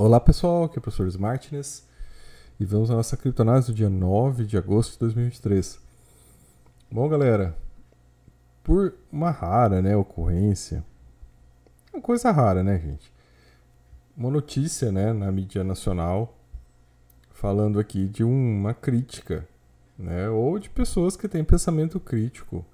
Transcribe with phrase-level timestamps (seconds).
[0.00, 1.84] Olá pessoal, aqui é o professor Smartness
[2.60, 5.80] e vamos à nossa criptonase do dia 9 de agosto de 2023.
[6.88, 7.58] Bom galera,
[8.62, 10.84] por uma rara né, ocorrência,
[11.92, 13.12] uma coisa rara né gente,
[14.16, 16.38] uma notícia né, na mídia nacional
[17.32, 19.48] falando aqui de uma crítica
[19.98, 22.64] né, ou de pessoas que têm pensamento crítico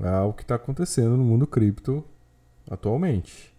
[0.00, 2.04] ao que está acontecendo no mundo cripto
[2.70, 3.53] atualmente.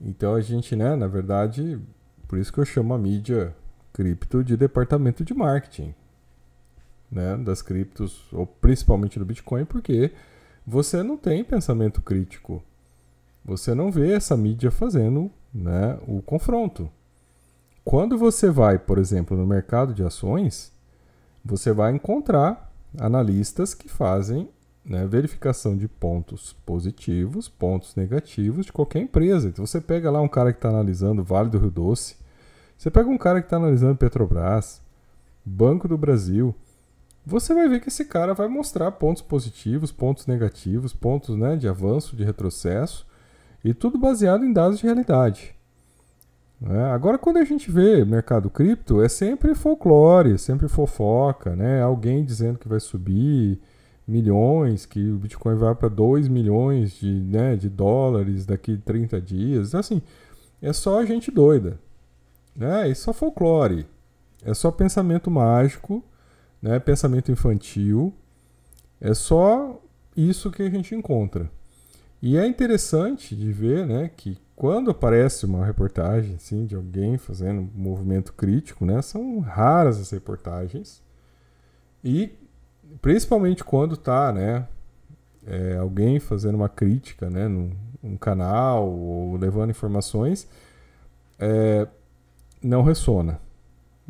[0.00, 1.78] Então a gente, né, na verdade,
[2.26, 3.54] por isso que eu chamo a mídia
[3.92, 5.94] cripto de departamento de marketing,
[7.10, 10.12] né, das criptos, ou principalmente do Bitcoin, porque
[10.66, 12.62] você não tem pensamento crítico.
[13.44, 16.90] Você não vê essa mídia fazendo, né, o confronto.
[17.84, 20.70] Quando você vai, por exemplo, no mercado de ações,
[21.42, 24.50] você vai encontrar analistas que fazem
[24.88, 29.48] né, verificação de pontos positivos, pontos negativos de qualquer empresa.
[29.48, 32.16] Então você pega lá um cara que está analisando Vale do Rio Doce,
[32.76, 34.80] você pega um cara que está analisando Petrobras,
[35.44, 36.54] Banco do Brasil,
[37.26, 41.68] você vai ver que esse cara vai mostrar pontos positivos, pontos negativos, pontos né, de
[41.68, 43.06] avanço, de retrocesso,
[43.62, 45.54] e tudo baseado em dados de realidade.
[46.64, 51.82] É, agora, quando a gente vê mercado cripto, é sempre folclore, é sempre fofoca, né?
[51.82, 53.60] Alguém dizendo que vai subir,
[54.08, 59.20] milhões, que o Bitcoin vai para 2 milhões de, né, de dólares daqui a 30
[59.20, 59.74] dias.
[59.74, 60.00] Assim,
[60.62, 61.78] é só gente doida.
[62.56, 62.90] Né?
[62.90, 63.86] É só folclore.
[64.42, 66.02] É só pensamento mágico,
[66.62, 66.78] né?
[66.78, 68.14] pensamento infantil.
[68.98, 69.80] É só
[70.16, 71.50] isso que a gente encontra.
[72.20, 77.60] E é interessante de ver né, que quando aparece uma reportagem assim, de alguém fazendo
[77.60, 81.00] um movimento crítico, né, são raras as reportagens.
[82.02, 82.32] E
[83.00, 84.66] principalmente quando tá, né,
[85.46, 87.70] é, alguém fazendo uma crítica, né, num,
[88.02, 90.48] num canal ou levando informações,
[91.38, 91.86] é,
[92.62, 93.40] não ressona,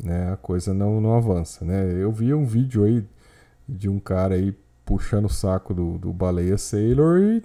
[0.01, 1.91] né, a coisa não, não avança, né.
[2.01, 3.05] Eu vi um vídeo aí
[3.67, 4.55] de um cara aí
[4.85, 7.43] puxando o saco do, do Baleia Sailor e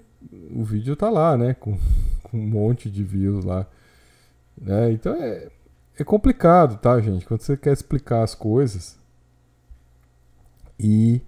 [0.51, 1.77] o vídeo tá lá, né, com,
[2.23, 3.67] com um monte de views lá,
[4.57, 5.49] né, então é,
[5.97, 8.97] é complicado, tá, gente, quando você quer explicar as coisas
[10.79, 11.21] e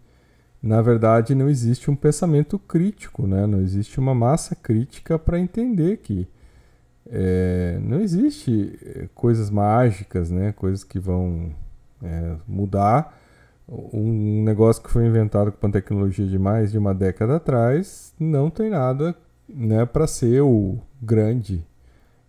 [0.61, 3.45] na verdade não existe um pensamento crítico, né?
[3.45, 6.27] não existe uma massa crítica para entender que
[7.09, 10.51] é, não existe é, coisas mágicas, né?
[10.51, 11.51] coisas que vão
[12.03, 13.17] é, mudar.
[13.69, 18.69] Um negócio que foi inventado com tecnologia de mais de uma década atrás não tem
[18.69, 19.13] nada
[19.47, 21.65] né, para ser o grande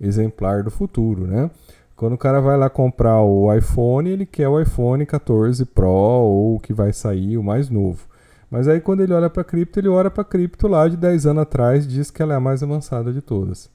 [0.00, 1.26] exemplar do futuro.
[1.26, 1.50] Né?
[1.96, 6.56] Quando o cara vai lá comprar o iPhone, ele quer o iPhone 14 Pro ou
[6.56, 8.06] o que vai sair, o mais novo.
[8.50, 11.42] Mas aí quando ele olha para cripto, ele olha para cripto lá de 10 anos
[11.42, 13.70] atrás diz que ela é a mais avançada de todas.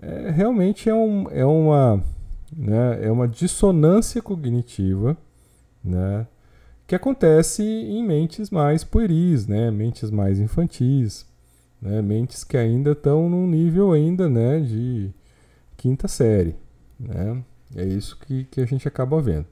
[0.00, 2.02] É, realmente é, um, é, uma,
[2.56, 5.16] né, é uma dissonância cognitiva
[5.82, 6.26] né,
[6.86, 11.26] que acontece em mentes mais pueris, né, mentes mais infantis,
[11.80, 15.10] né, mentes que ainda estão num nível ainda né, de
[15.76, 16.54] quinta série.
[17.00, 17.42] Né?
[17.74, 19.46] É isso que, que a gente acaba vendo.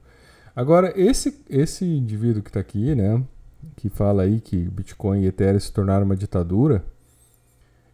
[0.55, 3.21] Agora, esse, esse indivíduo que está aqui, né,
[3.75, 6.83] que fala aí que Bitcoin e Ethereum se tornaram uma ditadura,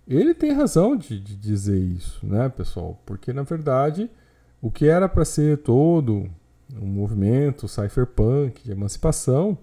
[0.07, 3.01] ele tem razão de, de dizer isso, né, pessoal?
[3.05, 4.09] Porque, na verdade,
[4.61, 6.29] o que era para ser todo
[6.81, 9.57] um movimento cypherpunk de emancipação,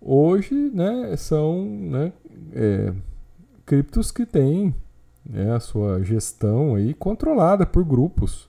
[0.00, 2.12] hoje né, são né,
[2.52, 2.92] é,
[3.66, 4.74] criptos que têm
[5.28, 8.48] né, a sua gestão aí controlada por grupos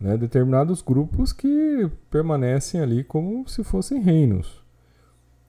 [0.00, 4.62] né, determinados grupos que permanecem ali como se fossem reinos.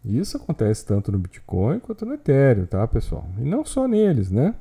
[0.04, 3.28] Isso acontece tanto no Bitcoin quanto no Ethereum, tá, pessoal?
[3.38, 4.56] E não só neles, né?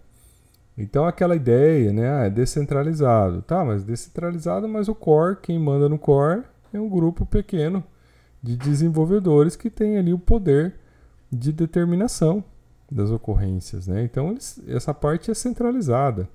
[0.76, 3.65] Então aquela ideia, né, ah, é descentralizado, tá?
[3.65, 7.82] Mas descentralizado, mas o core, quem manda no core é um grupo pequeno
[8.43, 10.75] de desenvolvedores que tem ali o poder
[11.31, 12.44] de determinação
[12.91, 14.03] das ocorrências, né?
[14.03, 16.28] Então eles, essa parte é centralizada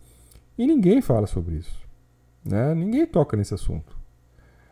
[0.58, 1.81] e ninguém fala sobre isso.
[2.46, 2.75] Né?
[2.75, 3.97] Ninguém toca nesse assunto.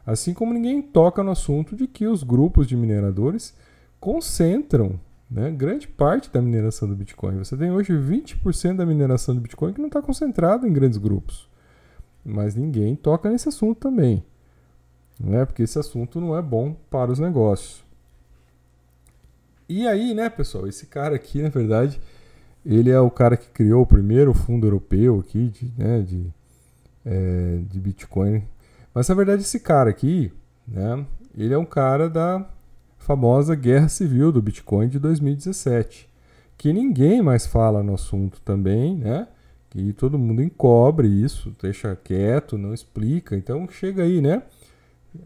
[0.05, 3.55] Assim como ninguém toca no assunto de que os grupos de mineradores
[4.01, 4.99] concentram
[5.29, 7.37] né, grande parte da mineração do Bitcoin.
[7.37, 11.49] Você tem hoje 20% da mineração do Bitcoin que não está concentrado em grandes grupos.
[12.25, 14.21] Mas ninguém toca nesse assunto também.
[15.17, 17.85] Né, porque esse assunto não é bom para os negócios.
[19.69, 22.01] E aí, né, pessoal, esse cara aqui, na verdade,
[22.65, 26.29] ele é o cara que criou o primeiro fundo europeu aqui de, né, de
[27.05, 28.43] é, de Bitcoin.
[28.93, 30.31] Mas na verdade esse cara aqui,
[30.67, 31.05] né,
[31.37, 32.45] ele é um cara da
[33.01, 36.09] famosa guerra civil do Bitcoin de 2017,
[36.57, 39.27] que ninguém mais fala no assunto também, né?
[39.71, 43.35] que todo mundo encobre isso, deixa quieto, não explica.
[43.37, 44.43] Então chega aí, né?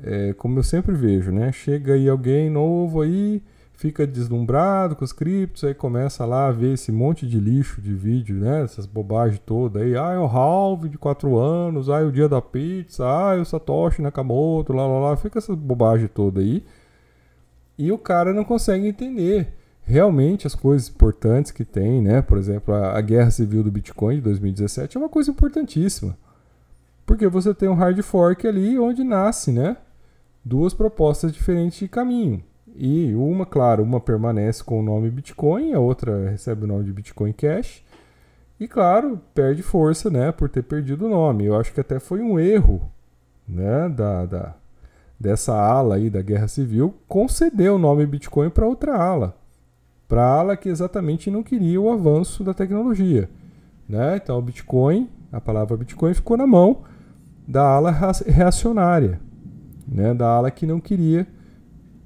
[0.04, 1.52] É, como eu sempre vejo, né?
[1.52, 3.42] Chega aí alguém novo aí,
[3.74, 7.94] fica deslumbrado com os criptos, aí começa lá a ver esse monte de lixo de
[7.96, 8.62] vídeo, né?
[8.62, 9.98] Essas bobagens todas aí.
[9.98, 13.42] Ah, é o halve de 4 anos, ah, é o dia da pizza, ah, é
[13.42, 15.18] o Satoshi Nakamoto, lá, lá, lá.
[15.18, 16.64] Fica essa bobagem toda aí.
[17.78, 22.22] E o cara não consegue entender realmente as coisas importantes que tem, né?
[22.22, 26.18] Por exemplo, a, a guerra civil do Bitcoin de 2017 é uma coisa importantíssima.
[27.06, 29.78] Porque você tem um hard fork ali onde nasce, né?
[30.44, 32.44] Duas propostas diferentes de caminho.
[32.76, 36.92] E uma, claro, uma permanece com o nome Bitcoin, a outra recebe o nome de
[36.92, 37.84] Bitcoin Cash.
[38.60, 41.46] E claro, perde força, né, por ter perdido o nome.
[41.46, 42.82] Eu acho que até foi um erro,
[43.48, 44.56] né, da, da
[45.20, 49.38] dessa ala aí da Guerra Civil conceder o nome Bitcoin para outra ala,
[50.08, 53.30] para a ala que exatamente não queria o avanço da tecnologia,
[53.88, 54.18] né?
[54.18, 56.84] Então, o Bitcoin, a palavra Bitcoin ficou na mão
[57.48, 57.92] da ala
[58.26, 59.20] reacionária,
[59.88, 60.14] né?
[60.14, 61.28] Da ala que não queria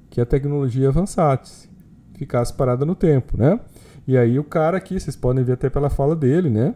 [0.08, 1.68] que a tecnologia avançasse,
[2.14, 3.60] ficasse parada no tempo, né?
[4.06, 6.74] E aí o cara aqui, vocês podem ver até pela fala dele, né?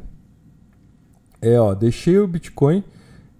[1.40, 2.82] É, ó, deixei o Bitcoin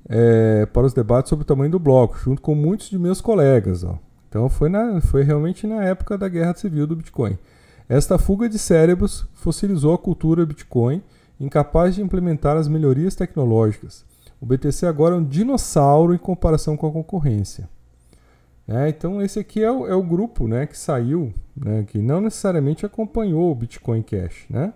[0.09, 3.85] é, para os debates sobre o tamanho do bloco, junto com muitos de meus colegas,
[3.85, 3.99] ó.
[4.29, 7.39] Então foi, na, foi realmente na época da guerra civil do Bitcoin.
[7.89, 11.03] Esta fuga de cérebros fossilizou a cultura Bitcoin,
[11.39, 14.05] incapaz de implementar as melhorias tecnológicas.
[14.41, 17.69] O BTC agora é um dinossauro em comparação com a concorrência.
[18.67, 22.21] É, então esse aqui é o, é o grupo né, que saiu, né, que não
[22.21, 24.73] necessariamente acompanhou o Bitcoin Cash, né,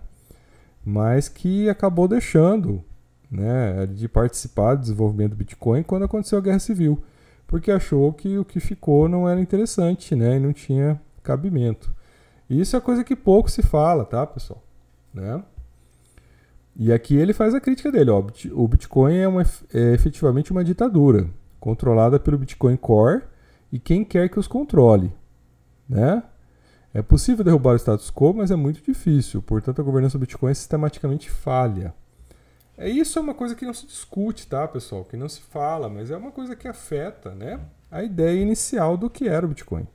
[0.85, 2.83] mas que acabou deixando
[3.29, 7.01] né, de participar do desenvolvimento do Bitcoin quando aconteceu a Guerra Civil,
[7.45, 11.93] porque achou que o que ficou não era interessante né, e não tinha cabimento.
[12.49, 14.63] E isso é coisa que pouco se fala, tá, pessoal?
[15.13, 15.43] Né?
[16.75, 18.09] E aqui ele faz a crítica dele.
[18.09, 18.23] Ó,
[18.53, 19.43] o Bitcoin é, uma,
[19.73, 21.29] é efetivamente uma ditadura,
[21.59, 23.23] controlada pelo Bitcoin Core
[23.71, 25.11] e quem quer que os controle.
[25.87, 26.23] Né?
[26.93, 29.41] É possível derrubar o status quo, mas é muito difícil.
[29.41, 31.93] Portanto, a governança do Bitcoin sistematicamente falha.
[32.81, 35.03] É isso é uma coisa que não se discute, tá, pessoal?
[35.03, 37.59] Que não se fala, mas é uma coisa que afeta, né,
[37.91, 39.85] a ideia inicial do que era o Bitcoin.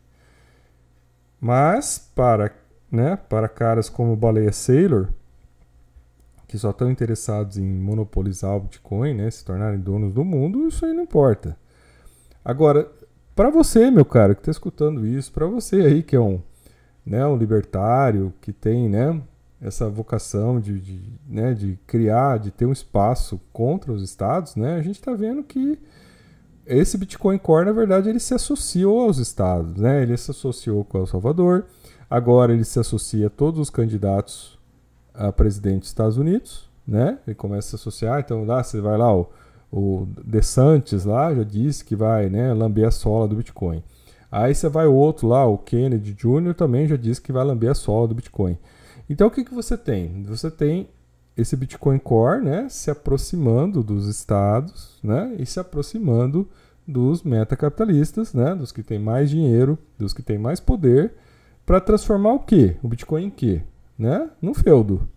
[1.40, 2.54] Mas para,
[2.92, 5.08] né, para caras como Baleia Sailor,
[6.46, 10.84] que só estão interessados em monopolizar o Bitcoin, né, se tornarem donos do mundo, isso
[10.84, 11.56] aí não importa.
[12.44, 12.92] Agora,
[13.34, 16.38] para você, meu cara, que está escutando isso, para você aí que é um,
[17.04, 19.22] né, um libertário, que tem, né,
[19.64, 24.76] essa vocação de, de, né, de criar, de ter um espaço contra os estados, né,
[24.76, 25.78] a gente está vendo que
[26.66, 30.02] esse Bitcoin Core, na verdade, ele se associou aos estados, né?
[30.02, 31.66] Ele se associou com El Salvador,
[32.08, 34.58] agora ele se associa a todos os candidatos
[35.12, 37.18] a presidente dos Estados Unidos, né?
[37.26, 39.30] Ele começa a se associar, então lá você vai lá, o,
[39.70, 43.82] o DeSantis lá já disse que vai né, lamber a sola do Bitcoin.
[44.32, 46.54] Aí você vai o outro lá, o Kennedy Jr.
[46.56, 48.58] também já disse que vai lamber a sola do Bitcoin.
[49.08, 50.22] Então o que, que você tem?
[50.24, 50.88] Você tem
[51.36, 56.48] esse Bitcoin Core né, se aproximando dos estados né, e se aproximando
[56.86, 61.14] dos metacapitalistas, né, dos que têm mais dinheiro, dos que têm mais poder,
[61.64, 62.76] para transformar o quê?
[62.82, 63.62] O Bitcoin em quê?
[63.98, 64.30] Né?
[64.40, 65.08] Num feudo.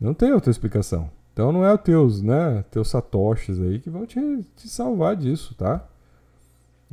[0.00, 1.10] Não tem outra explicação.
[1.32, 4.20] Então não é os teus, né, teus satoshis aí que vão te,
[4.56, 5.86] te salvar disso, tá?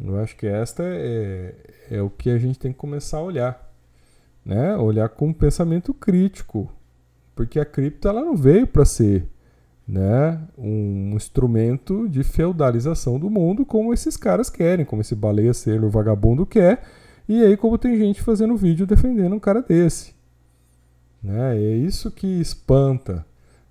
[0.01, 1.55] Eu acho que esta é,
[1.91, 3.68] é o que a gente tem que começar a olhar,
[4.45, 4.75] né?
[4.77, 6.69] Olhar com um pensamento crítico,
[7.35, 9.27] porque a cripto ela não veio para ser,
[9.87, 15.83] né, um instrumento de feudalização do mundo como esses caras querem, como esse baleia ser
[15.83, 16.83] o vagabundo quer,
[17.27, 20.13] e aí como tem gente fazendo vídeo defendendo um cara desse,
[21.23, 21.57] né?
[21.57, 23.25] É isso que espanta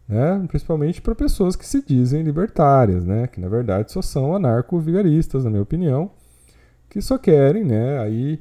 [0.08, 0.42] né?
[0.48, 3.26] principalmente para pessoas que se dizem libertárias, né?
[3.26, 6.10] que na verdade só são anarco-vigaristas, na minha opinião,
[6.88, 7.98] que só querem né?
[7.98, 8.40] aí,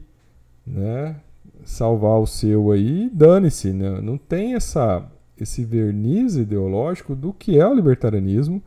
[0.66, 1.18] né?
[1.64, 4.02] Salvar o seu aí, dane-se, né?
[4.02, 5.06] não tem essa,
[5.40, 8.62] esse verniz ideológico do que é o libertarianismo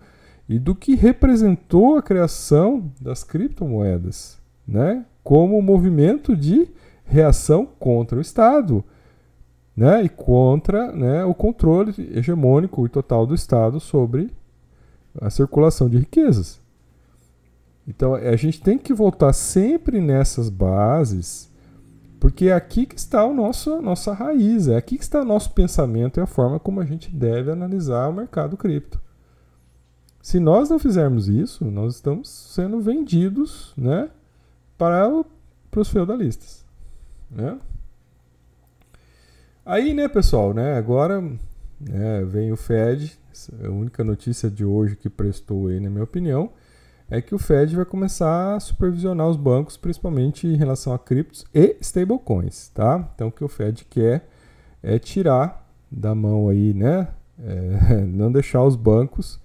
[0.48, 5.04] e do que representou a criação das criptomoedas, né?
[5.22, 6.68] como movimento de
[7.04, 8.84] reação contra o Estado
[9.76, 14.30] né, e contra né, o controle hegemônico e total do Estado sobre
[15.20, 16.60] a circulação de riquezas.
[17.88, 21.49] Então a gente tem que voltar sempre nessas bases,
[22.20, 25.52] porque é aqui que está o nosso nossa raiz, é aqui que está o nosso
[25.52, 29.00] pensamento e a forma como a gente deve analisar o mercado cripto.
[30.22, 34.10] Se nós não fizermos isso, nós estamos sendo vendidos, né,
[34.76, 35.08] para,
[35.70, 36.64] para os feudalistas,
[37.30, 37.58] né?
[39.64, 41.22] Aí, né, pessoal, né, agora
[41.80, 42.22] né?
[42.24, 43.18] Vem o Fed,
[43.64, 46.52] a única notícia de hoje que prestou aí, na minha opinião,
[47.10, 51.44] é que o Fed vai começar a supervisionar os bancos, principalmente em relação a criptos
[51.52, 53.10] e stablecoins, tá?
[53.14, 54.28] Então o que o Fed quer
[54.80, 57.08] é tirar da mão aí, né?
[57.42, 59.40] É, não deixar os bancos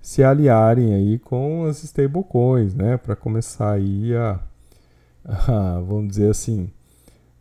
[0.00, 2.98] se aliarem aí com as stablecoins, né?
[2.98, 4.38] Para começar aí a,
[5.24, 6.70] a, vamos dizer assim,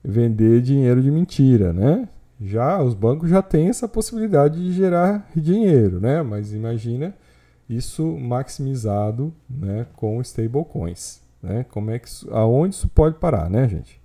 [0.01, 2.08] vender dinheiro de mentira, né?
[2.39, 6.22] Já os bancos já têm essa possibilidade de gerar dinheiro, né?
[6.22, 7.13] Mas imagina
[7.69, 11.65] isso maximizado, né, com stablecoins, né?
[11.72, 14.00] Como é que isso, aonde isso pode parar, né, gente?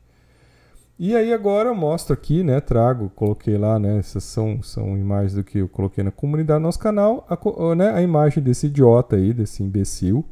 [0.99, 5.35] E aí agora eu mostro aqui, né, trago, coloquei lá, né, essas são, são imagens
[5.35, 9.17] do que eu coloquei na comunidade do nosso canal, a, né, a imagem desse idiota
[9.17, 10.25] aí, desse imbecil.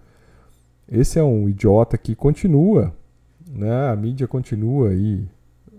[0.86, 2.94] Esse é um idiota que continua,
[3.46, 5.26] né, a mídia continua aí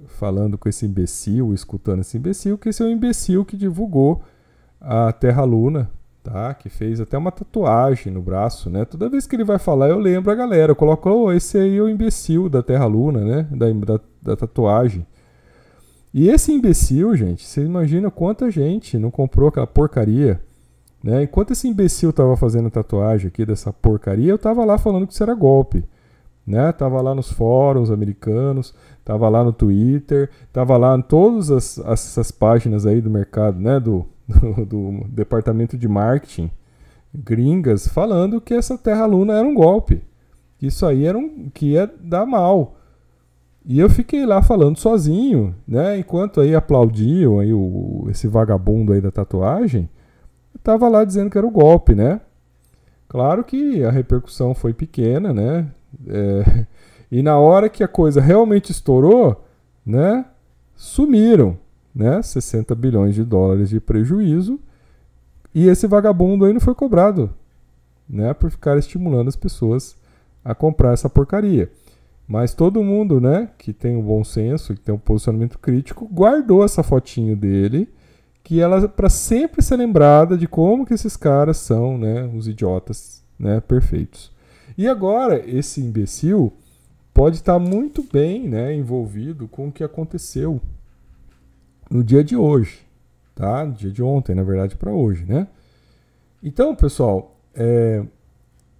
[0.08, 4.24] falando com esse imbecil, escutando esse imbecil, que esse é o imbecil que divulgou
[4.82, 5.91] a Terra Luna,
[6.23, 6.53] tá?
[6.53, 8.85] Que fez até uma tatuagem no braço, né?
[8.85, 10.71] Toda vez que ele vai falar, eu lembro a galera.
[10.71, 13.47] Eu coloco, oh, esse aí é o imbecil da Terra Luna, né?
[13.51, 15.05] Da, da, da tatuagem.
[16.13, 20.41] E esse imbecil, gente, você imagina quanta gente não comprou aquela porcaria,
[21.03, 21.23] né?
[21.23, 25.23] Enquanto esse imbecil tava fazendo tatuagem aqui dessa porcaria, eu tava lá falando que isso
[25.23, 25.85] era golpe
[26.49, 26.71] né?
[26.71, 28.73] Tava lá nos fóruns americanos,
[29.05, 33.79] tava lá no Twitter, tava lá em todas as, essas páginas aí do mercado, né?
[33.79, 36.51] Do, do, do, departamento de marketing
[37.13, 40.03] gringas falando que essa Terra Luna era um golpe,
[40.57, 42.75] que isso aí era um, que ia dar mal.
[43.65, 45.98] E eu fiquei lá falando sozinho, né?
[45.98, 49.89] Enquanto aí aplaudiam aí o, esse vagabundo aí da tatuagem,
[50.53, 52.21] eu tava lá dizendo que era o um golpe, né?
[53.07, 55.67] Claro que a repercussão foi pequena, né?
[56.07, 56.65] É,
[57.12, 59.43] e na hora que a coisa realmente estourou,
[59.86, 60.25] né,
[60.75, 61.57] sumiram,
[61.93, 64.60] né, 60 bilhões de dólares de prejuízo,
[65.53, 67.34] e esse vagabundo aí não foi cobrado,
[68.08, 69.96] né, por ficar estimulando as pessoas
[70.43, 71.72] a comprar essa porcaria.
[72.27, 76.63] Mas todo mundo, né, que tem um bom senso, que tem um posicionamento crítico, guardou
[76.63, 77.89] essa fotinho dele,
[78.43, 83.24] que ela para sempre ser lembrada de como que esses caras são, né, os idiotas,
[83.38, 84.31] né, perfeitos.
[84.77, 86.53] E agora, esse imbecil
[87.13, 90.62] pode estar muito bem né, envolvido com o que aconteceu
[91.89, 92.79] no dia de hoje,
[93.34, 93.65] tá?
[93.65, 95.48] No dia de ontem, na verdade, para hoje, né?
[96.41, 98.03] Então, pessoal, é,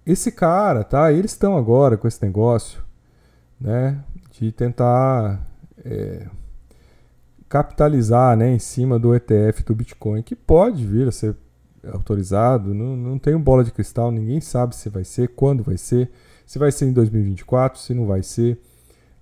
[0.06, 1.12] esse cara, tá?
[1.12, 2.82] Eles estão agora com esse negócio,
[3.60, 4.02] né?
[4.32, 5.44] De tentar
[5.84, 6.26] é,
[7.50, 11.34] capitalizar, né, em cima do ETF do Bitcoin, que pode vir a ser
[11.92, 16.10] autorizado, não, não tenho bola de cristal, ninguém sabe se vai ser, quando vai ser,
[16.46, 18.60] se vai ser em 2024, se não vai ser.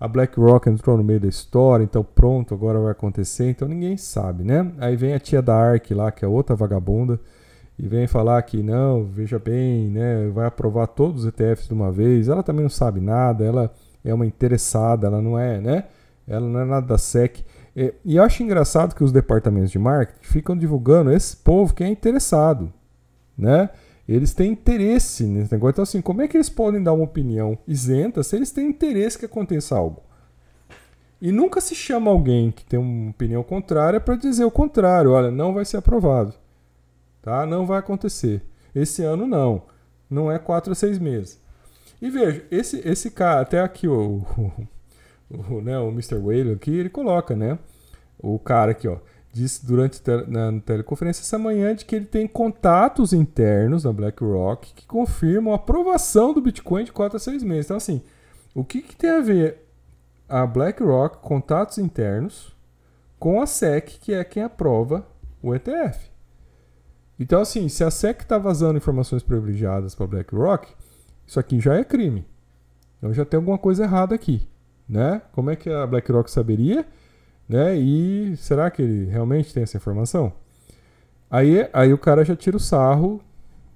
[0.00, 4.44] A BlackRock entrou no meio da história, então pronto, agora vai acontecer, então ninguém sabe,
[4.44, 4.72] né?
[4.78, 7.18] Aí vem a tia da Ark lá, que é outra vagabunda,
[7.76, 11.90] e vem falar que não, veja bem, né, vai aprovar todos os ETFs de uma
[11.90, 12.28] vez.
[12.28, 13.72] Ela também não sabe nada, ela
[14.04, 15.84] é uma interessada, ela não é, né?
[16.26, 17.44] Ela não é nada da SEC.
[17.74, 21.82] E, e eu acho engraçado que os departamentos de marketing ficam divulgando esse povo que
[21.82, 22.72] é interessado,
[23.36, 23.70] né?
[24.08, 25.72] Eles têm interesse nesse negócio.
[25.72, 29.18] Então, assim, como é que eles podem dar uma opinião isenta se eles têm interesse
[29.18, 30.02] que aconteça algo?
[31.20, 35.10] E nunca se chama alguém que tem uma opinião contrária para dizer o contrário.
[35.10, 36.32] Olha, não vai ser aprovado.
[37.20, 37.44] Tá?
[37.44, 38.42] Não vai acontecer.
[38.74, 39.62] Esse ano não.
[40.08, 41.38] Não é quatro a seis meses.
[42.00, 44.22] E veja, esse, esse cara, até aqui o,
[45.28, 46.14] o, né, o Mr.
[46.14, 47.58] Whale aqui, ele coloca, né?
[48.18, 48.98] O cara aqui, ó,
[49.38, 54.86] disse durante na teleconferência essa manhã de que ele tem contatos internos da BlackRock que
[54.86, 57.66] confirmam a aprovação do Bitcoin de 4 a 6 meses.
[57.66, 58.02] Então, assim,
[58.54, 59.66] o que, que tem a ver
[60.28, 62.54] a BlackRock, contatos internos,
[63.18, 65.06] com a SEC, que é quem aprova
[65.42, 66.10] o ETF?
[67.18, 70.72] Então, assim, se a SEC está vazando informações privilegiadas para a BlackRock,
[71.26, 72.26] isso aqui já é crime.
[72.98, 74.48] Então já tem alguma coisa errada aqui
[74.88, 75.20] né?
[75.32, 76.86] Como é que a BlackRock saberia?
[77.48, 77.76] Né?
[77.76, 80.32] E será que ele realmente tem essa informação?
[81.30, 83.20] Aí, aí o cara já tira o sarro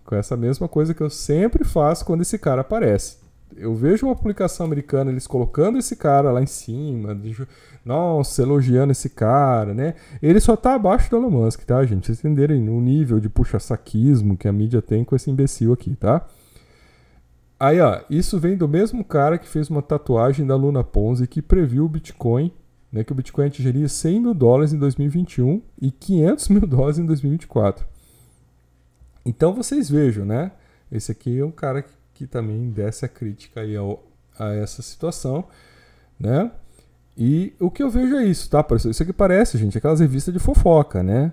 [0.04, 3.16] com essa mesma coisa que eu sempre faço quando esse cara aparece.
[3.56, 7.18] Eu vejo uma publicação americana, eles colocando esse cara lá em cima,
[7.84, 9.94] nossa, elogiando esse cara, né?
[10.22, 12.06] Ele só tá abaixo do Elon Musk, tá, gente?
[12.06, 16.26] Vocês entenderem o nível de puxa-saquismo que a mídia tem com esse imbecil aqui, tá?
[17.60, 21.42] Aí, ó, isso vem do mesmo cara que fez uma tatuagem da Luna Ponzi que
[21.42, 22.52] previu o Bitcoin,
[22.92, 27.06] né, que o Bitcoin atingiria 100 mil dólares em 2021 e 500 mil dólares em
[27.06, 27.86] 2024.
[29.24, 30.52] Então vocês vejam, né?
[30.90, 34.04] Esse aqui é um cara que, que também desce a crítica aí ao,
[34.38, 35.44] a essa situação,
[36.18, 36.50] né?
[37.16, 38.64] E o que eu vejo é isso, tá?
[38.88, 41.32] Isso aqui parece, gente, aquelas revistas de fofoca, né?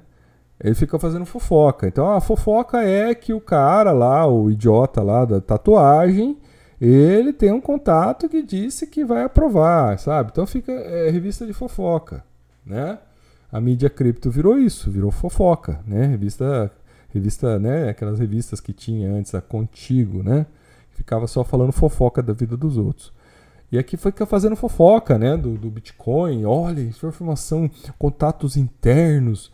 [0.61, 1.87] ele fica fazendo fofoca.
[1.87, 6.37] Então a fofoca é que o cara lá, o idiota lá da tatuagem,
[6.85, 10.29] ele tem um contato que disse que vai aprovar, sabe?
[10.31, 12.23] Então fica é, revista de fofoca,
[12.65, 12.99] né?
[13.51, 16.05] A mídia cripto virou isso, virou fofoca, né?
[16.05, 16.71] Revista,
[17.09, 17.89] revista, né?
[17.89, 20.45] Aquelas revistas que tinha antes, a Contigo, né?
[20.91, 23.11] Ficava só falando fofoca da vida dos outros.
[23.71, 25.35] E aqui foi fazendo fofoca, né?
[25.35, 26.45] Do, do Bitcoin.
[26.45, 29.51] Olha, informação, contatos internos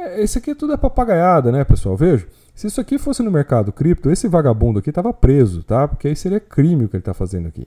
[0.00, 1.96] é, esse aqui tudo é papagaiada, né, pessoal?
[1.96, 2.26] Veja,
[2.60, 5.88] se isso aqui fosse no mercado cripto, esse vagabundo aqui estava preso, tá?
[5.88, 7.66] Porque aí seria crime o que ele está fazendo aqui.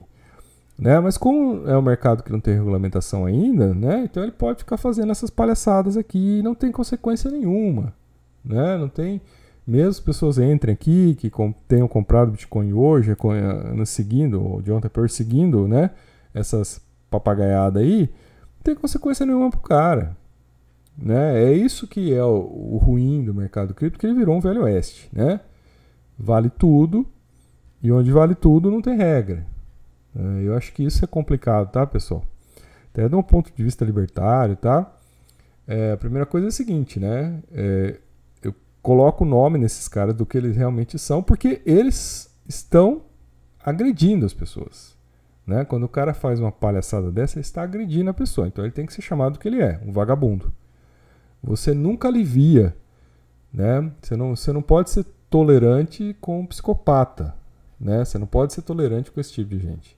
[0.78, 1.00] Né?
[1.00, 4.04] Mas como é um mercado que não tem regulamentação ainda, né?
[4.04, 7.92] Então ele pode ficar fazendo essas palhaçadas aqui e não tem consequência nenhuma,
[8.44, 8.78] né?
[8.78, 9.20] Não tem
[9.66, 11.28] mesmo as pessoas entrem aqui que
[11.66, 15.90] tenham comprado Bitcoin hoje, eh, seguindo, ou de ontem perseguindo, né?
[16.32, 20.16] Essas papagaiadas aí, não tem consequência nenhuma pro cara.
[20.96, 21.44] Né?
[21.44, 22.36] É isso que é o,
[22.72, 25.08] o ruim do mercado cripto, que ele virou um velho oeste.
[25.12, 25.40] Né?
[26.18, 27.06] Vale tudo,
[27.82, 29.46] e onde vale tudo não tem regra.
[30.16, 32.24] É, eu acho que isso é complicado, tá, pessoal?
[32.92, 34.90] Até de um ponto de vista libertário, tá?
[35.66, 37.42] É, a primeira coisa é a seguinte, né?
[37.52, 37.98] É,
[38.42, 43.02] eu coloco o nome nesses caras do que eles realmente são, porque eles estão
[43.58, 44.96] agredindo as pessoas.
[45.46, 45.64] Né?
[45.64, 48.46] Quando o cara faz uma palhaçada dessa, ele está agredindo a pessoa.
[48.46, 50.52] Então ele tem que ser chamado do que ele é, um vagabundo
[51.44, 52.74] você nunca alivia.
[53.52, 53.90] Né?
[54.00, 57.34] Você, não, você não pode ser tolerante com um psicopata.
[57.78, 58.04] Né?
[58.04, 59.96] Você não pode ser tolerante com esse tipo de gente.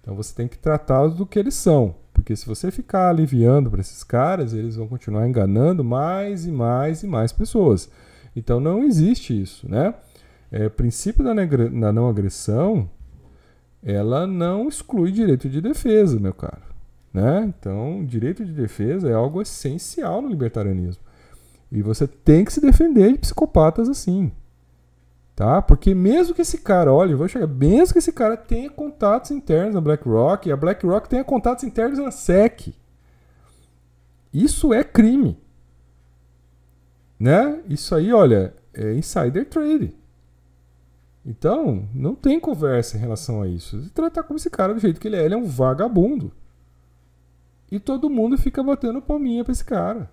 [0.00, 1.94] Então você tem que tratá-los do que eles são.
[2.12, 7.02] Porque se você ficar aliviando para esses caras, eles vão continuar enganando mais e mais
[7.02, 7.90] e mais pessoas.
[8.34, 9.68] Então não existe isso.
[9.68, 9.94] Né?
[10.50, 12.88] É, princípio da, da não agressão
[13.86, 16.62] ela não exclui direito de defesa, meu caro.
[17.12, 17.44] Né?
[17.46, 21.02] Então, direito de defesa é algo essencial no libertarianismo.
[21.70, 24.30] E você tem que se defender de psicopatas assim.
[25.34, 25.60] Tá?
[25.60, 29.30] Porque mesmo que esse cara, olha, eu vou chegar, mesmo que esse cara tenha contatos
[29.30, 32.74] internos na BlackRock, e a BlackRock tenha contatos internos na SEC,
[34.32, 35.38] isso é crime.
[37.18, 37.60] Né?
[37.68, 39.94] Isso aí, olha, é insider trade.
[41.24, 43.90] Então, não tem conversa em relação a isso.
[43.92, 46.32] Tratar como esse cara do jeito que ele é, ele é um vagabundo.
[47.70, 50.10] E todo mundo fica batendo palminha pra esse cara.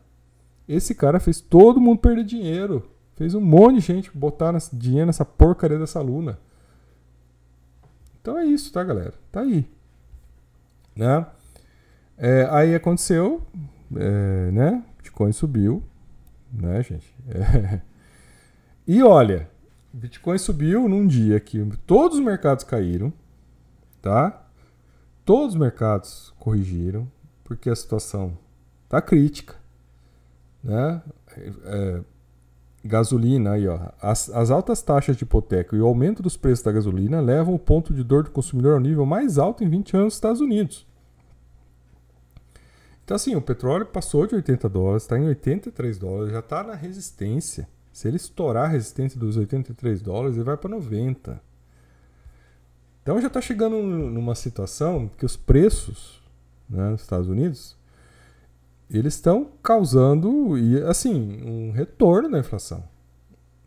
[0.67, 2.89] Esse cara fez todo mundo perder dinheiro.
[3.15, 6.39] Fez um monte de gente botar dinheiro nessa porcaria dessa luna.
[8.21, 9.13] Então é isso, tá, galera?
[9.31, 9.69] Tá aí.
[10.95, 11.25] Né?
[12.17, 13.43] É, aí aconteceu,
[13.95, 14.83] é, né?
[14.97, 15.83] Bitcoin subiu,
[16.51, 17.13] né, gente?
[17.27, 17.81] É.
[18.85, 19.49] E olha,
[19.93, 23.13] Bitcoin subiu num dia que todos os mercados caíram,
[24.01, 24.45] tá?
[25.23, 27.07] Todos os mercados corrigiram
[27.55, 28.37] porque a situação
[28.85, 29.55] está crítica.
[30.63, 31.01] Né?
[31.65, 32.01] É,
[32.83, 33.79] gasolina aí, ó.
[34.01, 37.59] As, as, altas taxas de hipoteca e o aumento dos preços da gasolina levam o
[37.59, 40.85] ponto de dor do consumidor ao nível mais alto em 20 anos nos Estados Unidos.
[43.03, 46.73] Então, assim, o petróleo passou de 80 dólares, está em 83 dólares, já está na
[46.73, 47.67] resistência.
[47.91, 51.39] Se ele estourar a resistência dos 83 dólares, ele vai para 90.
[53.03, 56.22] Então já está chegando numa situação que os preços
[56.69, 57.77] né, nos Estados Unidos,
[58.89, 60.53] eles estão causando,
[60.87, 62.83] assim, um retorno da inflação.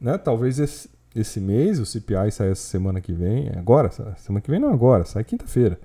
[0.01, 0.17] Né?
[0.19, 4.61] Talvez esse, esse mês, o CPI sai essa semana que vem, agora, semana que vem
[4.61, 5.81] não agora, sai quinta-feira.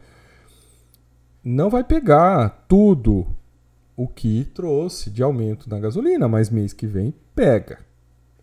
[1.44, 3.26] Não vai pegar tudo
[3.96, 7.80] o que trouxe de aumento na gasolina, mas mês que vem pega.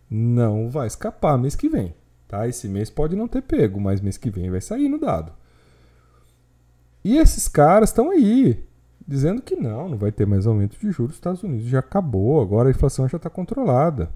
[0.09, 1.93] Não vai escapar mês que vem.
[2.27, 2.47] Tá?
[2.47, 5.31] Esse mês pode não ter pego, mas mês que vem vai sair no dado.
[7.03, 8.63] E esses caras estão aí,
[9.07, 11.11] dizendo que não, não vai ter mais aumento de juros.
[11.11, 14.09] Os Estados Unidos já acabou, agora a inflação já está controlada.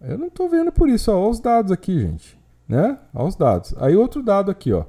[0.00, 1.10] Eu não estou vendo por isso.
[1.10, 2.38] Olha os dados aqui, gente.
[2.68, 2.98] Né?
[3.14, 3.74] Olha os dados.
[3.78, 4.84] Aí outro dado aqui, ó.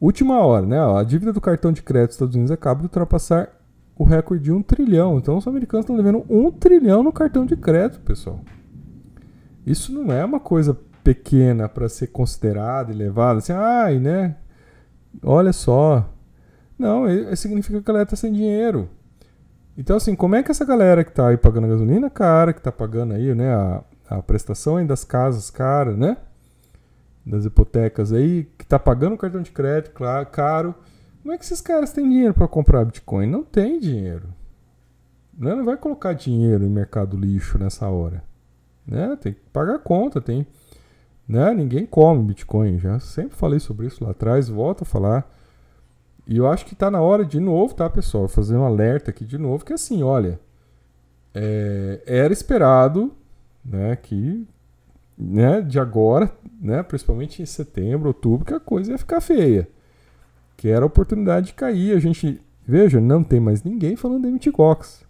[0.00, 0.78] Última hora, né?
[0.78, 3.48] A dívida do cartão de crédito dos Estados Unidos acaba de ultrapassar
[3.96, 5.16] o recorde de um trilhão.
[5.16, 8.40] Então os americanos estão devendo um trilhão no cartão de crédito, pessoal.
[9.64, 14.36] Isso não é uma coisa pequena para ser considerada e levada assim, ai, né?
[15.22, 16.08] Olha só.
[16.78, 17.04] Não,
[17.36, 18.88] significa que a galera está sem dinheiro.
[19.76, 22.72] Então, assim, como é que essa galera que está aí pagando gasolina cara, que está
[22.72, 26.16] pagando aí, né, a, a prestação aí das casas cara, né?
[27.24, 30.74] Das hipotecas aí, que está pagando o cartão de crédito claro, caro.
[31.22, 33.26] Como é que esses caras têm dinheiro para comprar Bitcoin?
[33.26, 34.28] Não tem dinheiro.
[35.36, 35.54] Né?
[35.54, 38.22] Não vai colocar dinheiro em mercado lixo nessa hora.
[38.86, 39.16] Né?
[39.20, 40.46] Tem que pagar a conta, tem
[41.28, 41.52] né?
[41.54, 42.78] Ninguém come Bitcoin.
[42.78, 45.30] Já sempre falei sobre isso lá atrás, volto a falar.
[46.26, 48.28] E eu acho que está na hora de novo, tá, pessoal?
[48.28, 50.40] Fazer um alerta aqui de novo, que assim, olha.
[51.34, 53.12] é, era esperado
[53.64, 54.46] né, que
[55.18, 59.68] né, de agora, né, principalmente em setembro, outubro, que a coisa ia ficar feia.
[60.56, 61.96] Que era a oportunidade de cair.
[61.96, 65.04] A gente, veja, não tem mais ninguém falando de MTGOX.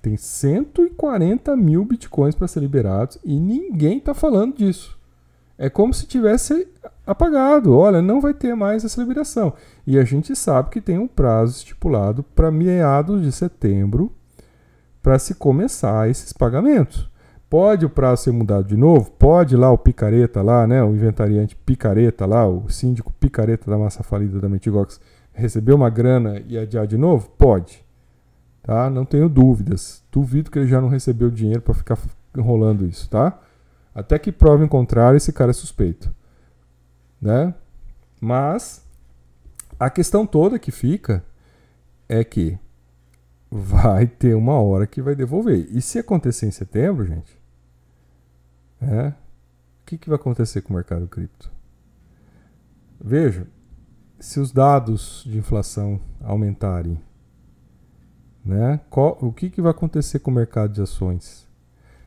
[0.00, 4.95] Tem 140 mil bitcoins para ser liberados e ninguém está falando disso.
[5.58, 6.68] É como se tivesse
[7.06, 7.74] apagado.
[7.74, 9.54] Olha, não vai ter mais essa liberação.
[9.86, 14.12] E a gente sabe que tem um prazo estipulado para meados de setembro
[15.02, 17.08] para se começar esses pagamentos.
[17.48, 19.10] Pode o prazo ser mudado de novo?
[19.12, 24.02] Pode lá o picareta lá, né, o inventariante picareta lá, o síndico picareta da massa
[24.02, 25.00] falida da Metigox
[25.32, 27.30] receber uma grana e adiar de novo?
[27.38, 27.84] Pode.
[28.62, 28.90] Tá?
[28.90, 30.02] Não tenho dúvidas.
[30.10, 31.96] Duvido que ele já não recebeu dinheiro para ficar
[32.36, 33.38] enrolando isso, tá?
[33.96, 36.14] Até que prove em contrário, esse cara é suspeito.
[37.18, 37.54] Né?
[38.20, 38.86] Mas
[39.80, 41.24] a questão toda que fica
[42.06, 42.58] é que
[43.50, 45.66] vai ter uma hora que vai devolver.
[45.70, 47.40] E se acontecer em setembro, gente,
[48.82, 49.14] é, o
[49.86, 51.50] que, que vai acontecer com o mercado cripto?
[53.00, 53.46] Veja,
[54.20, 57.00] se os dados de inflação aumentarem,
[58.44, 61.45] né, qual, o que, que vai acontecer com o mercado de ações?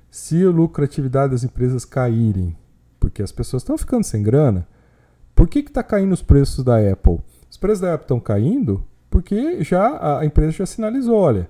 [0.09, 2.55] Se a lucratividade das empresas caírem,
[2.99, 4.67] porque as pessoas estão ficando sem grana,
[5.35, 7.19] por que está caindo os preços da Apple?
[7.49, 11.49] Os preços da Apple estão caindo porque já a empresa já sinalizou, olha,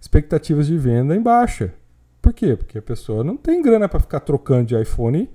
[0.00, 1.72] expectativas de venda em baixa.
[2.20, 2.56] Por quê?
[2.56, 5.28] Porque a pessoa não tem grana para ficar trocando de iPhone,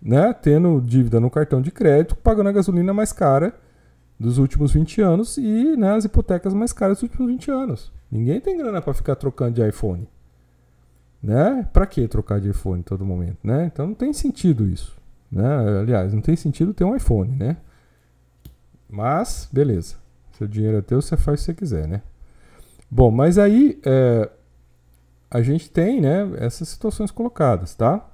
[0.00, 3.54] né, tendo dívida no cartão de crédito, pagando a gasolina mais cara
[4.18, 7.92] dos últimos 20 anos e né, as hipotecas mais caras dos últimos 20 anos.
[8.10, 10.08] Ninguém tem grana para ficar trocando de iPhone.
[11.22, 11.68] Né?
[11.72, 13.66] Para que trocar de iPhone todo momento, né?
[13.66, 14.96] Então não tem sentido isso,
[15.30, 15.80] né?
[15.80, 17.58] Aliás, não tem sentido ter um iPhone, né?
[18.88, 19.96] Mas beleza.
[20.32, 22.00] Seu dinheiro é teu, você faz o que você quiser, né?
[22.90, 24.30] Bom, mas aí é,
[25.30, 28.04] a gente tem né, essas situações colocadas, tá?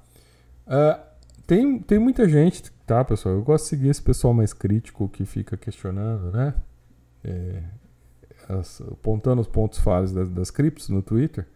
[0.66, 1.00] Uh,
[1.46, 3.36] tem, tem muita gente, tá, pessoal?
[3.36, 6.54] Eu gosto de seguir esse pessoal mais crítico que fica questionando, né?
[7.24, 7.62] É,
[8.48, 11.46] as, apontando os pontos falhos das, das criptos no Twitter.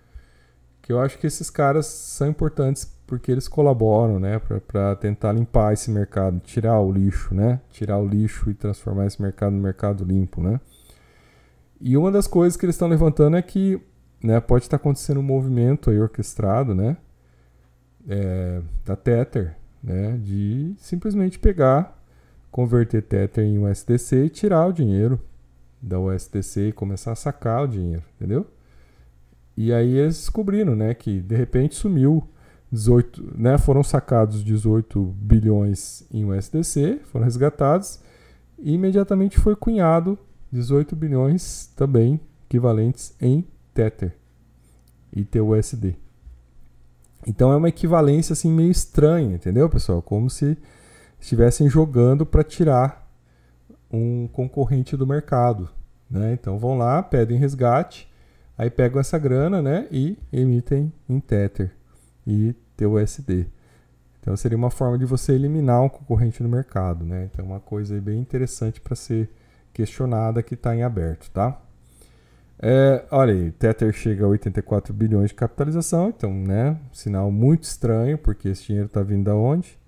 [0.83, 5.73] Que eu acho que esses caras são importantes porque eles colaboram, né, para tentar limpar
[5.73, 10.05] esse mercado, tirar o lixo, né, tirar o lixo e transformar esse mercado no mercado
[10.05, 10.61] limpo, né.
[11.81, 13.81] E uma das coisas que eles estão levantando é que,
[14.23, 16.97] né, pode estar acontecendo um movimento aí orquestrado, né,
[18.09, 22.01] é, da Tether, né, de simplesmente pegar,
[22.49, 25.21] converter Tether em USDC e tirar o dinheiro
[25.83, 28.47] da USDC e começar a sacar o dinheiro, entendeu?
[29.63, 32.27] E aí eles descobriram, né, que de repente sumiu
[32.73, 38.01] 18, né, foram sacados 18 bilhões em USDC, foram resgatados
[38.59, 40.19] e imediatamente foi cunhado
[40.51, 44.17] 18 bilhões também equivalentes em Tether
[45.15, 45.95] e TUSD.
[47.27, 50.01] Então é uma equivalência assim meio estranha, entendeu, pessoal?
[50.01, 50.57] Como se
[51.21, 53.07] estivessem jogando para tirar
[53.93, 55.69] um concorrente do mercado,
[56.11, 56.33] né?
[56.33, 58.10] Então vão lá, pedem resgate,
[58.61, 61.73] aí pegam essa grana, né, e emitem em Tether
[62.27, 63.47] e TUSD.
[64.21, 67.31] Então seria uma forma de você eliminar um concorrente no mercado, né?
[67.33, 69.31] Então é uma coisa bem interessante para ser
[69.73, 71.59] questionada que está em aberto, tá?
[72.61, 78.19] É, olha aí, Tether chega a 84 bilhões de capitalização, então, né, sinal muito estranho,
[78.19, 79.79] porque esse dinheiro está vindo da onde?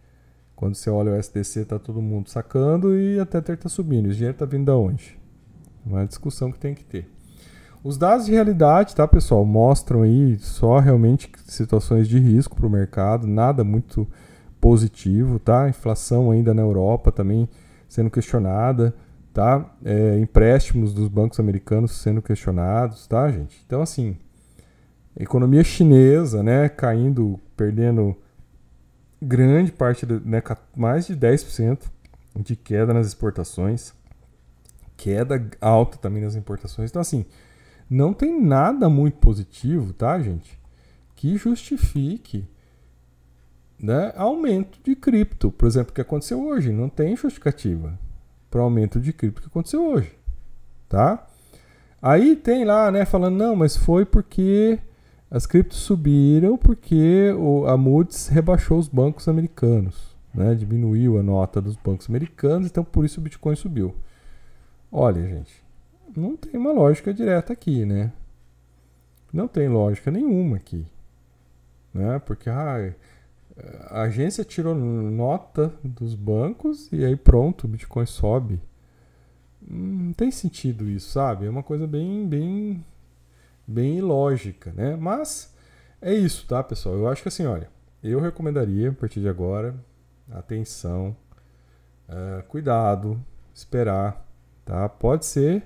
[0.56, 4.06] Quando você olha o SDC, está todo mundo sacando e a Tether está subindo.
[4.06, 5.20] Esse dinheiro está vindo da onde?
[5.84, 7.06] Uma discussão que tem que ter.
[7.84, 12.70] Os dados de realidade, tá, pessoal, mostram aí só realmente situações de risco para o
[12.70, 14.06] mercado, nada muito
[14.60, 15.68] positivo, tá?
[15.68, 17.48] Inflação ainda na Europa também
[17.88, 18.94] sendo questionada,
[19.34, 19.74] tá?
[19.84, 23.60] É, empréstimos dos bancos americanos sendo questionados, tá, gente?
[23.66, 24.16] Então, assim,
[25.18, 28.16] economia chinesa, né, caindo, perdendo
[29.20, 30.40] grande parte, né,
[30.76, 31.90] mais de 10%
[32.36, 33.92] de queda nas exportações,
[34.96, 36.88] queda alta também nas importações.
[36.90, 37.26] Então, assim,
[37.92, 40.58] não tem nada muito positivo, tá, gente?
[41.14, 42.48] Que justifique
[43.82, 45.50] né, aumento de cripto.
[45.50, 46.72] Por exemplo, o que aconteceu hoje.
[46.72, 47.98] Não tem justificativa
[48.50, 50.16] para aumento de cripto que aconteceu hoje.
[50.88, 51.26] Tá?
[52.00, 54.78] Aí tem lá, né, falando, não, mas foi porque
[55.30, 60.12] as criptos subiram porque o, a Moody's rebaixou os bancos americanos.
[60.34, 63.94] Né, diminuiu a nota dos bancos americanos, então por isso o Bitcoin subiu.
[64.90, 65.61] Olha, gente,
[66.16, 68.12] não tem uma lógica direta aqui, né?
[69.32, 70.86] Não tem lógica nenhuma aqui.
[71.92, 72.18] Né?
[72.20, 72.94] Porque ah,
[73.88, 78.60] a agência tirou nota dos bancos e aí pronto, o Bitcoin sobe.
[79.60, 81.46] Não tem sentido isso, sabe?
[81.46, 82.84] É uma coisa bem, bem,
[83.66, 84.96] bem ilógica, né?
[84.96, 85.52] Mas
[86.00, 86.96] É isso, tá, pessoal?
[86.96, 87.70] Eu acho que assim, olha,
[88.02, 89.76] eu recomendaria a partir de agora,
[90.32, 91.16] atenção,
[92.08, 94.26] uh, cuidado, esperar,
[94.64, 94.88] tá?
[94.88, 95.62] Pode ser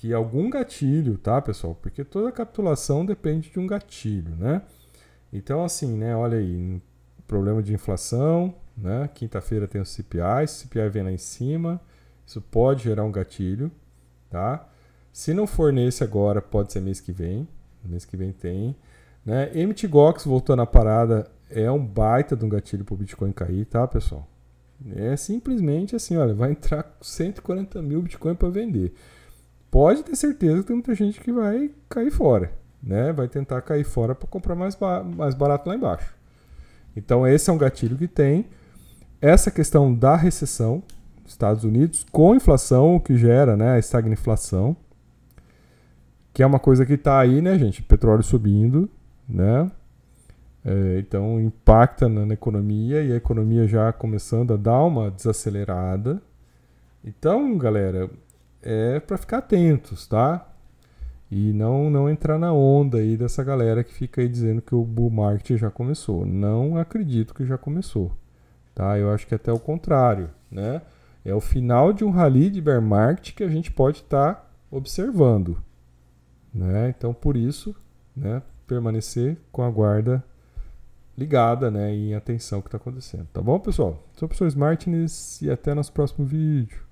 [0.00, 1.74] que algum gatilho, tá, pessoal?
[1.74, 4.62] Porque toda capitulação depende de um gatilho, né?
[5.30, 6.16] Então, assim, né?
[6.16, 6.80] Olha aí,
[7.28, 9.10] problema de inflação, né?
[9.14, 11.78] Quinta-feira tem o CPI, se o CPI vem lá em cima,
[12.26, 13.70] isso pode gerar um gatilho,
[14.30, 14.66] tá?
[15.12, 17.46] Se não for nesse agora, pode ser mês que vem.
[17.84, 18.74] Mês que vem tem.
[19.22, 19.50] Né?
[19.66, 23.86] MTGOX voltando à parada é um baita de um gatilho para o Bitcoin cair, tá,
[23.86, 24.26] pessoal?
[24.96, 28.94] É simplesmente assim, olha, vai entrar 140 mil Bitcoin para vender.
[29.70, 32.52] Pode ter certeza que tem muita gente que vai cair fora,
[32.82, 33.12] né?
[33.12, 36.14] Vai tentar cair fora para comprar mais, ba mais barato lá embaixo.
[36.96, 38.46] Então esse é um gatilho que tem.
[39.20, 40.82] Essa questão da recessão,
[41.26, 44.76] Estados Unidos, com inflação, o que gera né, a estagnação,
[46.32, 47.82] que é uma coisa que está aí, né, gente?
[47.82, 48.88] Petróleo subindo,
[49.28, 49.70] né?
[50.64, 56.20] É, então impacta na, na, economia e a economia já começando a dar uma desacelerada.
[57.04, 58.10] Então, galera,
[58.62, 60.46] é para ficar atentos, tá?
[61.30, 64.84] E não não entrar na onda aí dessa galera que fica aí dizendo que o
[64.84, 66.26] bull market já começou.
[66.26, 68.12] Não acredito que já começou,
[68.74, 68.98] tá?
[68.98, 70.82] Eu acho que é até o contrário, né?
[71.24, 74.50] É o final de um rally de bear market que a gente pode estar tá
[74.70, 75.62] observando,
[76.52, 76.88] né?
[76.88, 77.74] Então, por isso,
[78.16, 80.24] né, permanecer com a guarda
[81.16, 83.26] ligada né, e em atenção ao que está acontecendo.
[83.32, 84.02] Tá bom, pessoal?
[84.14, 86.89] Sou o professor Martins e até nosso próximo vídeo.